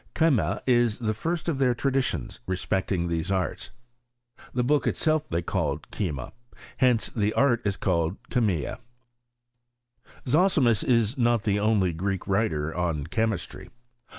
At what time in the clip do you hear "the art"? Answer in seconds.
7.09-7.61